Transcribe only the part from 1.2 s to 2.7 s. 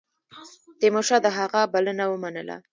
د هغه بلنه ومنله.